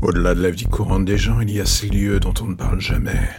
Au-delà 0.00 0.36
de 0.36 0.40
la 0.40 0.50
vie 0.50 0.64
courante 0.64 1.04
des 1.04 1.18
gens, 1.18 1.40
il 1.40 1.50
y 1.50 1.60
a 1.60 1.66
ces 1.66 1.88
lieux 1.88 2.20
dont 2.20 2.34
on 2.40 2.46
ne 2.46 2.54
parle 2.54 2.80
jamais. 2.80 3.30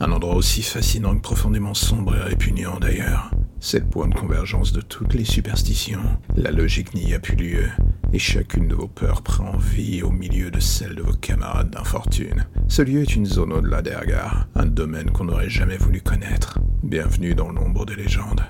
Un 0.00 0.10
endroit 0.12 0.34
aussi 0.34 0.62
fascinant 0.62 1.14
que 1.14 1.20
profondément 1.20 1.74
sombre 1.74 2.16
et 2.16 2.22
répugnant 2.22 2.80
d'ailleurs. 2.80 3.30
C'est 3.60 3.80
le 3.80 3.90
point 3.90 4.08
de 4.08 4.14
convergence 4.14 4.72
de 4.72 4.80
toutes 4.80 5.12
les 5.12 5.26
superstitions. 5.26 6.00
La 6.34 6.52
logique 6.52 6.94
n'y 6.94 7.12
a 7.12 7.18
plus 7.18 7.36
lieu, 7.36 7.68
et 8.14 8.18
chacune 8.18 8.66
de 8.66 8.74
vos 8.74 8.88
peurs 8.88 9.20
prend 9.20 9.58
vie 9.58 10.02
au 10.02 10.10
milieu 10.10 10.50
de 10.50 10.58
celle 10.58 10.94
de 10.94 11.02
vos 11.02 11.12
camarades 11.12 11.70
d'infortune. 11.70 12.46
Ce 12.66 12.80
lieu 12.80 13.02
est 13.02 13.14
une 13.14 13.26
zone 13.26 13.52
au-delà 13.52 13.82
des 13.82 13.94
regards, 13.94 14.48
un 14.54 14.66
domaine 14.66 15.10
qu'on 15.10 15.24
n'aurait 15.24 15.50
jamais 15.50 15.76
voulu 15.76 16.00
connaître. 16.00 16.58
Bienvenue 16.82 17.34
dans 17.34 17.50
l'ombre 17.50 17.84
des 17.84 17.94
légendes. 17.94 18.42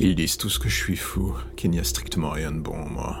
Ils 0.00 0.16
disent 0.16 0.38
tous 0.38 0.58
que 0.58 0.68
je 0.68 0.76
suis 0.76 0.96
fou, 0.96 1.34
qu'il 1.56 1.70
n'y 1.70 1.78
a 1.78 1.84
strictement 1.84 2.30
rien 2.30 2.50
de 2.50 2.58
bon 2.58 2.74
en 2.74 2.88
moi. 2.88 3.16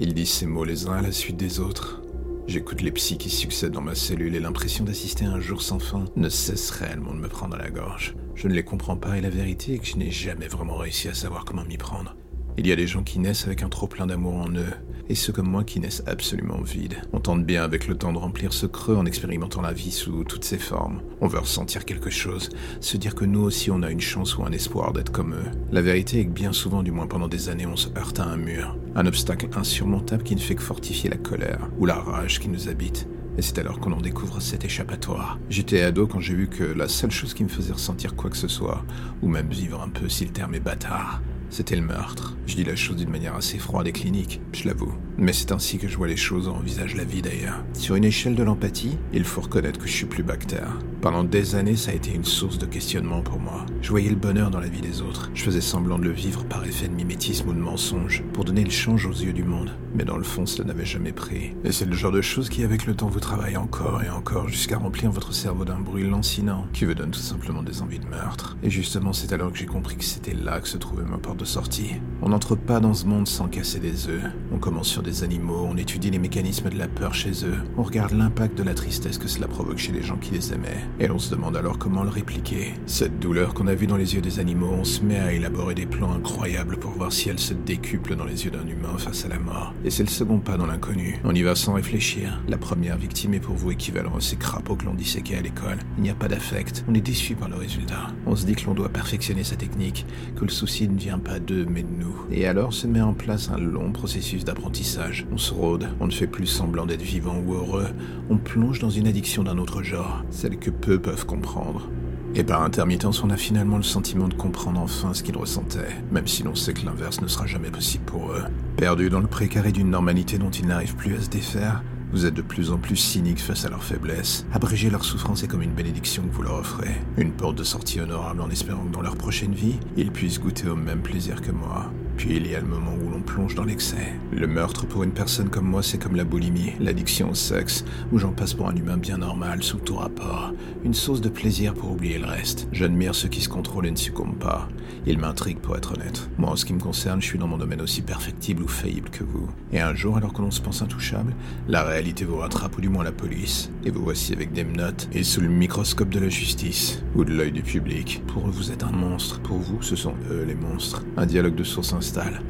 Ils 0.00 0.14
disent 0.14 0.30
ces 0.30 0.46
mots 0.46 0.64
les 0.64 0.86
uns 0.86 0.92
à 0.92 1.02
la 1.02 1.10
suite 1.10 1.36
des 1.36 1.58
autres. 1.58 2.00
J'écoute 2.46 2.82
les 2.82 2.92
psys 2.92 3.18
qui 3.18 3.30
succèdent 3.30 3.72
dans 3.72 3.80
ma 3.80 3.96
cellule 3.96 4.36
et 4.36 4.40
l'impression 4.40 4.84
d'assister 4.84 5.24
à 5.24 5.32
un 5.32 5.40
jour 5.40 5.60
sans 5.60 5.80
fin 5.80 6.04
ne 6.14 6.28
cesse 6.28 6.70
réellement 6.70 7.12
de 7.12 7.18
me 7.18 7.28
prendre 7.28 7.56
à 7.56 7.58
la 7.58 7.70
gorge. 7.70 8.14
Je 8.36 8.46
ne 8.46 8.54
les 8.54 8.62
comprends 8.62 8.96
pas 8.96 9.18
et 9.18 9.20
la 9.20 9.28
vérité 9.28 9.74
est 9.74 9.78
que 9.78 9.86
je 9.86 9.96
n'ai 9.96 10.12
jamais 10.12 10.46
vraiment 10.46 10.76
réussi 10.76 11.08
à 11.08 11.14
savoir 11.14 11.44
comment 11.44 11.64
m'y 11.64 11.78
prendre. 11.78 12.14
Il 12.58 12.66
y 12.66 12.72
a 12.72 12.76
des 12.76 12.88
gens 12.88 13.04
qui 13.04 13.20
naissent 13.20 13.46
avec 13.46 13.62
un 13.62 13.68
trop 13.68 13.86
plein 13.86 14.08
d'amour 14.08 14.34
en 14.34 14.50
eux, 14.50 14.74
et 15.08 15.14
ceux 15.14 15.32
comme 15.32 15.48
moi 15.48 15.62
qui 15.62 15.78
naissent 15.78 16.02
absolument 16.08 16.60
vides. 16.60 16.96
On 17.12 17.20
tente 17.20 17.46
bien 17.46 17.62
avec 17.62 17.86
le 17.86 17.96
temps 17.96 18.12
de 18.12 18.18
remplir 18.18 18.52
ce 18.52 18.66
creux 18.66 18.96
en 18.96 19.06
expérimentant 19.06 19.62
la 19.62 19.72
vie 19.72 19.92
sous 19.92 20.24
toutes 20.24 20.44
ses 20.44 20.58
formes. 20.58 21.00
On 21.20 21.28
veut 21.28 21.38
ressentir 21.38 21.84
quelque 21.84 22.10
chose, 22.10 22.50
se 22.80 22.96
dire 22.96 23.14
que 23.14 23.24
nous 23.24 23.42
aussi 23.42 23.70
on 23.70 23.84
a 23.84 23.92
une 23.92 24.00
chance 24.00 24.36
ou 24.36 24.42
un 24.42 24.50
espoir 24.50 24.92
d'être 24.92 25.12
comme 25.12 25.34
eux. 25.34 25.50
La 25.70 25.82
vérité 25.82 26.18
est 26.18 26.24
que 26.26 26.32
bien 26.32 26.52
souvent, 26.52 26.82
du 26.82 26.90
moins 26.90 27.06
pendant 27.06 27.28
des 27.28 27.48
années, 27.48 27.64
on 27.64 27.76
se 27.76 27.90
heurte 27.96 28.18
à 28.18 28.24
un 28.24 28.36
mur, 28.36 28.76
un 28.96 29.06
obstacle 29.06 29.48
insurmontable 29.56 30.24
qui 30.24 30.34
ne 30.34 30.40
fait 30.40 30.56
que 30.56 30.62
fortifier 30.62 31.08
la 31.08 31.16
colère 31.16 31.70
ou 31.78 31.86
la 31.86 31.94
rage 31.94 32.40
qui 32.40 32.48
nous 32.48 32.68
habite. 32.68 33.06
Et 33.38 33.42
c'est 33.42 33.60
alors 33.60 33.78
qu'on 33.78 33.92
en 33.92 34.00
découvre 34.00 34.42
cet 34.42 34.64
échappatoire. 34.64 35.38
J'étais 35.48 35.82
ado 35.82 36.08
quand 36.08 36.18
j'ai 36.18 36.34
vu 36.34 36.48
que 36.48 36.64
la 36.64 36.88
seule 36.88 37.12
chose 37.12 37.34
qui 37.34 37.44
me 37.44 37.48
faisait 37.48 37.72
ressentir 37.72 38.16
quoi 38.16 38.30
que 38.30 38.36
ce 38.36 38.48
soit, 38.48 38.84
ou 39.22 39.28
même 39.28 39.48
vivre 39.48 39.80
un 39.80 39.90
peu 39.90 40.08
si 40.08 40.24
le 40.24 40.32
terme 40.32 40.56
est 40.56 40.60
bâtard, 40.60 41.22
c'était 41.50 41.76
le 41.76 41.82
meurtre. 41.82 42.36
Je 42.46 42.56
dis 42.56 42.64
la 42.64 42.76
chose 42.76 42.96
d'une 42.96 43.10
manière 43.10 43.34
assez 43.34 43.58
froide 43.58 43.86
et 43.86 43.92
clinique, 43.92 44.40
je 44.52 44.66
l'avoue. 44.66 44.94
Mais 45.16 45.32
c'est 45.32 45.52
ainsi 45.52 45.78
que 45.78 45.88
je 45.88 45.96
vois 45.96 46.06
les 46.06 46.16
choses 46.16 46.46
et 46.46 46.50
envisage 46.50 46.94
la 46.94 47.04
vie 47.04 47.22
d'ailleurs. 47.22 47.64
Sur 47.72 47.96
une 47.96 48.04
échelle 48.04 48.34
de 48.34 48.42
l'empathie, 48.42 48.98
il 49.12 49.24
faut 49.24 49.40
reconnaître 49.40 49.78
que 49.78 49.86
je 49.86 49.92
suis 49.92 50.06
plus 50.06 50.22
bactère. 50.22 50.78
Pendant 51.00 51.24
des 51.24 51.54
années, 51.54 51.76
ça 51.76 51.90
a 51.90 51.94
été 51.94 52.12
une 52.14 52.24
source 52.24 52.58
de 52.58 52.66
questionnement 52.66 53.20
pour 53.20 53.38
moi. 53.38 53.66
Je 53.82 53.90
voyais 53.90 54.10
le 54.10 54.16
bonheur 54.16 54.50
dans 54.50 54.60
la 54.60 54.68
vie 54.68 54.80
des 54.80 55.02
autres. 55.02 55.30
Je 55.34 55.42
faisais 55.42 55.60
semblant 55.60 55.98
de 55.98 56.04
le 56.04 56.12
vivre 56.12 56.44
par 56.44 56.64
effet 56.64 56.88
de 56.88 56.94
mimétisme 56.94 57.48
ou 57.48 57.52
de 57.52 57.58
mensonge, 57.58 58.24
pour 58.32 58.44
donner 58.44 58.64
le 58.64 58.70
change 58.70 59.06
aux 59.06 59.12
yeux 59.12 59.32
du 59.32 59.44
monde. 59.44 59.70
Mais 59.94 60.04
dans 60.04 60.16
le 60.16 60.24
fond, 60.24 60.46
cela 60.46 60.68
n'avait 60.68 60.84
jamais 60.84 61.12
pris. 61.12 61.54
Et 61.64 61.72
c'est 61.72 61.84
le 61.84 61.94
genre 61.94 62.12
de 62.12 62.22
choses 62.22 62.48
qui, 62.48 62.64
avec 62.64 62.86
le 62.86 62.94
temps, 62.94 63.08
vous 63.08 63.20
travaille 63.20 63.56
encore 63.56 64.02
et 64.02 64.10
encore 64.10 64.48
jusqu'à 64.48 64.78
remplir 64.78 65.10
votre 65.10 65.32
cerveau 65.32 65.64
d'un 65.64 65.80
bruit 65.80 66.08
lancinant, 66.08 66.66
qui 66.72 66.84
vous 66.84 66.94
donne 66.94 67.10
tout 67.10 67.20
simplement 67.20 67.62
des 67.62 67.82
envies 67.82 68.00
de 68.00 68.06
meurtre. 68.06 68.47
Et 68.62 68.70
justement, 68.70 69.12
c'est 69.12 69.32
alors 69.32 69.52
que 69.52 69.58
j'ai 69.58 69.66
compris 69.66 69.96
que 69.96 70.04
c'était 70.04 70.34
là 70.34 70.60
que 70.60 70.68
se 70.68 70.78
trouvait 70.78 71.04
ma 71.04 71.18
porte 71.18 71.38
de 71.38 71.44
sortie. 71.44 71.92
On 72.22 72.30
n'entre 72.30 72.56
pas 72.56 72.80
dans 72.80 72.94
ce 72.94 73.06
monde 73.06 73.28
sans 73.28 73.46
casser 73.46 73.78
des 73.78 74.08
œufs. 74.08 74.24
On 74.52 74.58
commence 74.58 74.88
sur 74.88 75.02
des 75.02 75.22
animaux, 75.22 75.66
on 75.70 75.76
étudie 75.76 76.10
les 76.10 76.18
mécanismes 76.18 76.70
de 76.70 76.78
la 76.78 76.88
peur 76.88 77.14
chez 77.14 77.44
eux, 77.44 77.58
on 77.76 77.82
regarde 77.82 78.12
l'impact 78.12 78.58
de 78.58 78.64
la 78.64 78.74
tristesse 78.74 79.18
que 79.18 79.28
cela 79.28 79.46
provoque 79.46 79.78
chez 79.78 79.92
les 79.92 80.02
gens 80.02 80.16
qui 80.16 80.32
les 80.32 80.52
aimaient, 80.52 80.84
et 80.98 81.10
on 81.10 81.18
se 81.18 81.30
demande 81.30 81.56
alors 81.56 81.78
comment 81.78 82.02
le 82.02 82.08
répliquer. 82.08 82.74
Cette 82.86 83.20
douleur 83.20 83.54
qu'on 83.54 83.68
a 83.68 83.74
vue 83.74 83.86
dans 83.86 83.96
les 83.96 84.14
yeux 84.14 84.20
des 84.20 84.40
animaux, 84.40 84.72
on 84.72 84.84
se 84.84 85.02
met 85.02 85.18
à 85.18 85.32
élaborer 85.32 85.74
des 85.74 85.86
plans 85.86 86.12
incroyables 86.12 86.78
pour 86.78 86.90
voir 86.90 87.12
si 87.12 87.28
elle 87.28 87.38
se 87.38 87.54
décuple 87.54 88.16
dans 88.16 88.24
les 88.24 88.44
yeux 88.44 88.50
d'un 88.50 88.66
humain 88.66 88.96
face 88.98 89.24
à 89.24 89.28
la 89.28 89.38
mort. 89.38 89.72
Et 89.84 89.90
c'est 89.90 90.02
le 90.02 90.08
second 90.08 90.38
pas 90.38 90.56
dans 90.56 90.66
l'inconnu. 90.66 91.20
On 91.24 91.34
y 91.34 91.42
va 91.42 91.54
sans 91.54 91.74
réfléchir. 91.74 92.42
La 92.48 92.58
première 92.58 92.96
victime 92.96 93.34
est 93.34 93.40
pour 93.40 93.54
vous 93.54 93.70
équivalent 93.70 94.16
à 94.16 94.20
ces 94.20 94.36
crapauds 94.36 94.76
que 94.76 94.84
l'on 94.84 94.94
disséquait 94.94 95.36
à 95.36 95.42
l'école. 95.42 95.78
Il 95.96 96.02
n'y 96.02 96.10
a 96.10 96.14
pas 96.14 96.28
d'affect. 96.28 96.84
On 96.88 96.94
est 96.94 97.00
déçu 97.00 97.34
par 97.34 97.48
le 97.48 97.56
résultat. 97.56 98.08
Dit 98.48 98.54
que 98.54 98.66
l'on 98.66 98.74
doit 98.74 98.88
perfectionner 98.88 99.44
sa 99.44 99.56
technique, 99.56 100.06
que 100.36 100.44
le 100.44 100.50
souci 100.50 100.88
ne 100.88 100.98
vient 100.98 101.18
pas 101.18 101.38
d'eux 101.38 101.66
mais 101.68 101.82
de 101.82 101.92
nous. 102.00 102.16
Et 102.32 102.46
alors 102.46 102.72
se 102.72 102.86
met 102.86 103.02
en 103.02 103.12
place 103.12 103.50
un 103.50 103.58
long 103.58 103.92
processus 103.92 104.44
d'apprentissage. 104.44 105.26
On 105.30 105.36
se 105.36 105.52
rôde, 105.52 105.88
on 106.00 106.06
ne 106.06 106.12
fait 106.12 106.26
plus 106.26 106.46
semblant 106.46 106.86
d'être 106.86 107.02
vivant 107.02 107.36
ou 107.46 107.54
heureux, 107.54 107.88
on 108.30 108.38
plonge 108.38 108.78
dans 108.78 108.90
une 108.90 109.06
addiction 109.06 109.42
d'un 109.42 109.58
autre 109.58 109.82
genre, 109.82 110.24
celle 110.30 110.58
que 110.58 110.70
peu 110.70 110.98
peuvent 110.98 111.26
comprendre. 111.26 111.90
Et 112.34 112.44
par 112.44 112.62
intermittence, 112.62 113.22
on 113.22 113.30
a 113.30 113.36
finalement 113.36 113.76
le 113.76 113.82
sentiment 113.82 114.28
de 114.28 114.34
comprendre 114.34 114.80
enfin 114.80 115.12
ce 115.12 115.22
qu'ils 115.22 115.36
ressentaient, 115.36 115.96
même 116.10 116.26
si 116.26 116.42
l'on 116.42 116.54
sait 116.54 116.72
que 116.72 116.84
l'inverse 116.84 117.20
ne 117.20 117.26
sera 117.26 117.46
jamais 117.46 117.70
possible 117.70 118.04
pour 118.04 118.32
eux. 118.32 118.44
Perdus 118.76 119.10
dans 119.10 119.20
le 119.20 119.26
précaré 119.26 119.72
d'une 119.72 119.90
normalité 119.90 120.38
dont 120.38 120.50
ils 120.50 120.66
n'arrivent 120.66 120.96
plus 120.96 121.16
à 121.16 121.20
se 121.20 121.28
défaire, 121.28 121.82
vous 122.12 122.26
êtes 122.26 122.34
de 122.34 122.42
plus 122.42 122.70
en 122.70 122.78
plus 122.78 122.96
cyniques 122.96 123.40
face 123.40 123.64
à 123.64 123.70
leur 123.70 123.84
faiblesse. 123.84 124.46
Abréger 124.52 124.90
leur 124.90 125.04
souffrance 125.04 125.42
est 125.42 125.48
comme 125.48 125.62
une 125.62 125.74
bénédiction 125.74 126.22
que 126.22 126.34
vous 126.34 126.42
leur 126.42 126.58
offrez. 126.58 126.94
Une 127.16 127.32
porte 127.32 127.56
de 127.56 127.64
sortie 127.64 128.00
honorable 128.00 128.40
en 128.40 128.50
espérant 128.50 128.84
que 128.84 128.92
dans 128.92 129.02
leur 129.02 129.16
prochaine 129.16 129.54
vie, 129.54 129.76
ils 129.96 130.10
puissent 130.10 130.40
goûter 130.40 130.68
au 130.68 130.76
même 130.76 131.02
plaisir 131.02 131.42
que 131.42 131.52
moi. 131.52 131.90
Puis 132.18 132.34
il 132.34 132.50
y 132.50 132.56
a 132.56 132.60
le 132.60 132.66
moment 132.66 132.94
où 133.00 133.10
l'on 133.10 133.20
plonge 133.20 133.54
dans 133.54 133.62
l'excès. 133.62 134.12
Le 134.32 134.48
meurtre 134.48 134.86
pour 134.86 135.04
une 135.04 135.12
personne 135.12 135.50
comme 135.50 135.66
moi, 135.66 135.84
c'est 135.84 135.98
comme 135.98 136.16
la 136.16 136.24
boulimie, 136.24 136.72
l'addiction 136.80 137.30
au 137.30 137.34
sexe, 137.34 137.84
où 138.10 138.18
j'en 138.18 138.32
passe 138.32 138.54
pour 138.54 138.68
un 138.68 138.74
humain 138.74 138.96
bien 138.96 139.18
normal 139.18 139.62
sous 139.62 139.78
tout 139.78 139.94
rapport. 139.94 140.52
Une 140.84 140.94
source 140.94 141.20
de 141.20 141.28
plaisir 141.28 141.74
pour 141.74 141.92
oublier 141.92 142.18
le 142.18 142.26
reste. 142.26 142.66
J'admire 142.72 143.14
ceux 143.14 143.28
qui 143.28 143.40
se 143.40 143.48
contrôlent 143.48 143.86
et 143.86 143.92
ne 143.92 143.96
succombent 143.96 144.38
pas. 144.38 144.68
Ils 145.06 145.18
m'intriguent 145.18 145.60
pour 145.60 145.76
être 145.76 145.92
honnête. 145.94 146.28
Moi, 146.38 146.50
en 146.50 146.56
ce 146.56 146.64
qui 146.64 146.74
me 146.74 146.80
concerne, 146.80 147.22
je 147.22 147.26
suis 147.26 147.38
dans 147.38 147.46
mon 147.46 147.56
domaine 147.56 147.80
aussi 147.80 148.02
perfectible 148.02 148.64
ou 148.64 148.68
faillible 148.68 149.10
que 149.10 149.22
vous. 149.22 149.48
Et 149.72 149.80
un 149.80 149.94
jour, 149.94 150.16
alors 150.16 150.32
que 150.32 150.42
l'on 150.42 150.50
se 150.50 150.60
pense 150.60 150.82
intouchable, 150.82 151.36
la 151.68 151.84
réalité 151.84 152.24
vous 152.24 152.38
rattrape 152.38 152.76
ou 152.78 152.80
du 152.80 152.88
moins 152.88 153.04
la 153.04 153.12
police. 153.12 153.70
Et 153.84 153.90
vous 153.90 154.02
voici 154.02 154.32
avec 154.32 154.52
des 154.52 154.64
menottes 154.64 155.08
et 155.12 155.22
sous 155.22 155.40
le 155.40 155.48
microscope 155.48 156.08
de 156.08 156.18
la 156.18 156.28
justice 156.28 157.04
ou 157.14 157.24
de 157.24 157.32
l'œil 157.32 157.52
du 157.52 157.62
public. 157.62 158.22
Pour 158.26 158.48
eux, 158.48 158.52
vous 158.52 158.72
êtes 158.72 158.82
un 158.82 158.90
monstre. 158.90 159.40
Pour 159.40 159.58
vous, 159.58 159.82
ce 159.82 159.94
sont 159.94 160.14
eux 160.32 160.44
les 160.44 160.56
monstres. 160.56 161.04
Un 161.16 161.26
dialogue 161.26 161.54
de 161.54 161.64
source 161.64 161.92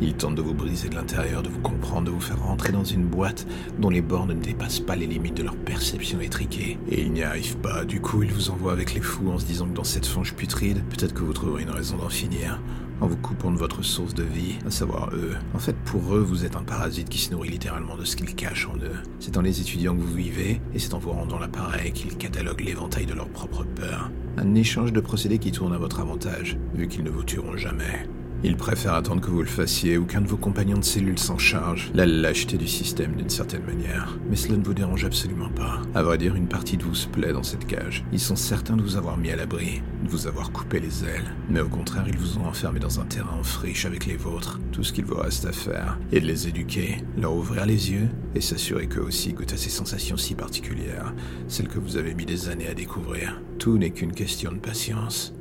ils 0.00 0.14
tentent 0.14 0.36
de 0.36 0.42
vous 0.42 0.54
briser 0.54 0.88
de 0.88 0.94
l'intérieur, 0.94 1.42
de 1.42 1.48
vous 1.48 1.60
comprendre, 1.60 2.06
de 2.06 2.10
vous 2.10 2.20
faire 2.20 2.42
rentrer 2.42 2.72
dans 2.72 2.84
une 2.84 3.04
boîte 3.04 3.46
dont 3.78 3.90
les 3.90 4.02
bornes 4.02 4.34
ne 4.34 4.40
dépassent 4.40 4.80
pas 4.80 4.96
les 4.96 5.06
limites 5.06 5.36
de 5.36 5.42
leur 5.42 5.56
perception 5.56 6.20
étriquée. 6.20 6.78
Et 6.90 7.02
ils 7.02 7.12
n'y 7.12 7.22
arrivent 7.22 7.56
pas, 7.58 7.84
du 7.84 8.00
coup 8.00 8.22
ils 8.22 8.32
vous 8.32 8.50
envoient 8.50 8.72
avec 8.72 8.94
les 8.94 9.00
fous 9.00 9.30
en 9.30 9.38
se 9.38 9.46
disant 9.46 9.66
que 9.66 9.74
dans 9.74 9.84
cette 9.84 10.06
fange 10.06 10.34
putride, 10.34 10.82
peut-être 10.90 11.14
que 11.14 11.22
vous 11.22 11.32
trouverez 11.32 11.62
une 11.62 11.70
raison 11.70 11.96
d'en 11.96 12.08
finir 12.08 12.60
en 13.00 13.06
vous 13.06 13.16
coupant 13.16 13.52
de 13.52 13.58
votre 13.58 13.84
source 13.84 14.12
de 14.14 14.24
vie, 14.24 14.56
à 14.66 14.70
savoir 14.70 15.10
eux. 15.14 15.36
En 15.54 15.58
fait, 15.58 15.76
pour 15.84 16.16
eux, 16.16 16.20
vous 16.20 16.44
êtes 16.44 16.56
un 16.56 16.64
parasite 16.64 17.08
qui 17.08 17.18
se 17.18 17.30
nourrit 17.30 17.50
littéralement 17.50 17.96
de 17.96 18.04
ce 18.04 18.16
qu'ils 18.16 18.34
cachent 18.34 18.66
en 18.66 18.76
eux. 18.78 18.96
C'est 19.20 19.36
en 19.36 19.42
les 19.42 19.60
étudiant 19.60 19.94
que 19.94 20.00
vous 20.00 20.14
vivez, 20.14 20.60
et 20.74 20.78
c'est 20.80 20.94
en 20.94 20.98
vous 20.98 21.12
rendant 21.12 21.38
l'appareil 21.38 21.92
qu'ils 21.92 22.16
cataloguent 22.16 22.64
l'éventail 22.64 23.06
de 23.06 23.14
leurs 23.14 23.28
propres 23.28 23.64
peurs. 23.64 24.10
Un 24.36 24.56
échange 24.56 24.92
de 24.92 25.00
procédés 25.00 25.38
qui 25.38 25.52
tourne 25.52 25.74
à 25.74 25.78
votre 25.78 26.00
avantage, 26.00 26.58
vu 26.74 26.88
qu'ils 26.88 27.04
ne 27.04 27.10
vous 27.10 27.22
tueront 27.22 27.56
jamais. 27.56 28.08
Ils 28.44 28.56
préfèrent 28.56 28.94
attendre 28.94 29.20
que 29.20 29.30
vous 29.30 29.42
le 29.42 29.48
fassiez 29.48 29.98
ou 29.98 30.04
qu'un 30.04 30.20
de 30.20 30.28
vos 30.28 30.36
compagnons 30.36 30.78
de 30.78 30.84
cellule 30.84 31.18
s'en 31.18 31.38
charge. 31.38 31.90
La 31.92 32.06
lâcheté 32.06 32.56
du 32.56 32.68
système 32.68 33.16
d'une 33.16 33.30
certaine 33.30 33.64
manière. 33.64 34.16
Mais 34.30 34.36
cela 34.36 34.56
ne 34.56 34.62
vous 34.62 34.74
dérange 34.74 35.04
absolument 35.04 35.48
pas. 35.48 35.82
À 35.94 36.04
vrai 36.04 36.18
dire, 36.18 36.36
une 36.36 36.46
partie 36.46 36.76
de 36.76 36.84
vous 36.84 36.94
se 36.94 37.08
plaît 37.08 37.32
dans 37.32 37.42
cette 37.42 37.66
cage. 37.66 38.04
Ils 38.12 38.20
sont 38.20 38.36
certains 38.36 38.76
de 38.76 38.82
vous 38.82 38.96
avoir 38.96 39.16
mis 39.16 39.32
à 39.32 39.36
l'abri, 39.36 39.82
de 40.04 40.08
vous 40.08 40.28
avoir 40.28 40.52
coupé 40.52 40.78
les 40.78 41.04
ailes. 41.04 41.34
Mais 41.50 41.60
au 41.60 41.68
contraire, 41.68 42.04
ils 42.06 42.16
vous 42.16 42.38
ont 42.38 42.46
enfermé 42.46 42.78
dans 42.78 43.00
un 43.00 43.06
terrain 43.06 43.36
en 43.40 43.42
friche 43.42 43.86
avec 43.86 44.06
les 44.06 44.16
vôtres. 44.16 44.60
Tout 44.70 44.84
ce 44.84 44.92
qu'il 44.92 45.04
vous 45.04 45.16
reste 45.16 45.44
à 45.44 45.52
faire 45.52 45.98
est 46.12 46.20
de 46.20 46.26
les 46.26 46.46
éduquer, 46.46 46.98
leur 47.16 47.34
ouvrir 47.34 47.66
les 47.66 47.90
yeux 47.90 48.08
et 48.36 48.40
s'assurer 48.40 48.86
qu'eux 48.86 49.00
aussi 49.00 49.32
goûtent 49.32 49.52
à 49.52 49.56
ces 49.56 49.70
sensations 49.70 50.16
si 50.16 50.36
particulières, 50.36 51.12
celles 51.48 51.68
que 51.68 51.80
vous 51.80 51.96
avez 51.96 52.14
mis 52.14 52.26
des 52.26 52.48
années 52.48 52.68
à 52.68 52.74
découvrir. 52.74 53.40
Tout 53.58 53.78
n'est 53.78 53.90
qu'une 53.90 54.12
question 54.12 54.52
de 54.52 54.58
patience. 54.58 55.34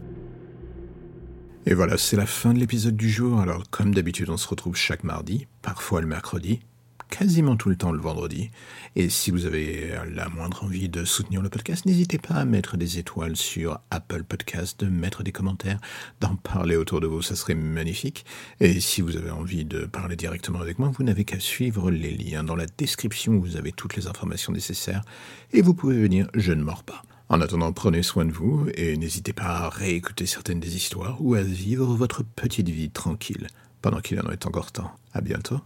Et 1.70 1.74
voilà, 1.74 1.98
c'est 1.98 2.16
la 2.16 2.26
fin 2.26 2.54
de 2.54 2.60
l'épisode 2.60 2.96
du 2.96 3.10
jour. 3.10 3.42
Alors, 3.42 3.70
comme 3.70 3.94
d'habitude, 3.94 4.30
on 4.30 4.38
se 4.38 4.48
retrouve 4.48 4.78
chaque 4.78 5.04
mardi, 5.04 5.48
parfois 5.62 6.00
le 6.00 6.08
mercredi, 6.08 6.62
quasiment 7.10 7.58
tout 7.58 7.68
le 7.68 7.76
temps 7.76 7.92
le 7.92 8.00
vendredi. 8.00 8.52
Et 8.96 9.10
si 9.10 9.32
vous 9.32 9.46
avez 9.46 9.92
la 10.14 10.30
moindre 10.30 10.64
envie 10.64 10.88
de 10.88 11.04
soutenir 11.04 11.42
le 11.42 11.50
podcast, 11.50 11.86
n'hésitez 11.86 12.20
pas 12.20 12.36
à 12.36 12.46
mettre 12.46 12.78
des 12.78 13.00
étoiles 13.00 13.36
sur 13.36 13.82
Apple 13.92 14.24
Podcast, 14.24 14.80
de 14.80 14.86
mettre 14.86 15.24
des 15.24 15.34
commentaires, 15.34 15.82
d'en 16.22 16.38
parler 16.38 16.78
autour 16.78 17.02
de 17.02 17.08
vous, 17.08 17.22
ça 17.22 17.36
serait 17.36 17.54
magnifique. 17.54 18.26
Et 18.62 18.80
si 18.80 19.02
vous 19.02 19.18
avez 19.18 19.32
envie 19.32 19.66
de 19.66 19.86
parler 19.86 20.16
directement 20.16 20.62
avec 20.62 20.80
moi, 20.80 20.90
vous 20.98 21.04
n'avez 21.04 21.26
qu'à 21.26 21.42
suivre 21.42 21.92
les 21.92 22.16
liens 22.16 22.46
dans 22.46 22.56
la 22.56 22.68
description 22.78 23.34
où 23.34 23.42
vous 23.42 23.58
avez 23.58 23.74
toutes 23.74 23.98
les 23.98 24.08
informations 24.08 24.54
nécessaires. 24.54 25.04
Et 25.52 25.62
vous 25.62 25.74
pouvez 25.74 26.00
venir, 26.00 26.30
je 26.34 26.54
ne 26.54 26.64
mords 26.64 26.86
pas. 26.86 27.02
En 27.30 27.42
attendant, 27.42 27.74
prenez 27.74 28.04
soin 28.04 28.24
de 28.24 28.32
vous 28.32 28.68
et 28.76 28.96
n'hésitez 28.96 29.34
pas 29.34 29.44
à 29.44 29.70
réécouter 29.70 30.26
certaines 30.26 30.62
des 30.62 30.78
histoires 30.78 31.18
ou 31.20 31.36
à 31.36 31.42
vivre 31.42 31.86
votre 31.86 32.24
petite 32.24 32.70
vie 32.70 32.90
tranquille 32.90 33.48
pendant 33.82 34.00
qu'il 34.00 34.20
en 34.22 34.32
est 34.32 34.46
encore 34.46 34.72
temps. 34.72 34.92
À 35.14 35.20
bientôt. 35.20 35.60